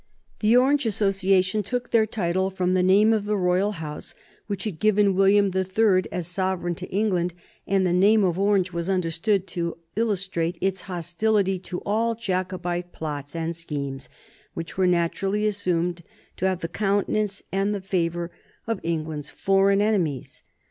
The 0.39 0.57
Orange 0.57 0.87
associations 0.87 1.69
took 1.69 1.91
their 1.91 2.07
title 2.07 2.49
from 2.49 2.73
the 2.73 2.81
name 2.81 3.13
of 3.13 3.25
the 3.25 3.37
royal 3.37 3.73
house 3.73 4.15
which 4.47 4.63
had 4.63 4.79
given 4.79 5.13
William 5.13 5.51
the 5.51 5.63
Third 5.63 6.07
as 6.11 6.25
a 6.25 6.29
sovereign 6.31 6.73
to 6.73 6.89
England, 6.89 7.35
and 7.67 7.85
the 7.85 7.93
name 7.93 8.23
of 8.23 8.39
Orange 8.39 8.73
was 8.73 8.89
understood 8.89 9.45
to 9.49 9.77
illustrate 9.95 10.57
its 10.59 10.81
hostility 10.89 11.59
to 11.59 11.81
all 11.81 12.15
Jacobite 12.15 12.91
plots 12.91 13.35
and 13.35 13.55
schemes, 13.55 14.09
which 14.55 14.75
were 14.75 14.87
naturally 14.87 15.45
assumed 15.45 16.01
to 16.37 16.47
have 16.47 16.61
the 16.61 16.67
countenance 16.67 17.43
and 17.51 17.75
the 17.75 17.79
favor 17.79 18.31
of 18.65 18.79
England's 18.81 19.29
foreign 19.29 19.81
enemies. 19.83 20.41